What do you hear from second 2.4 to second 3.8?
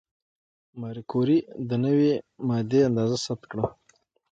ماده اندازه ثبت کړه.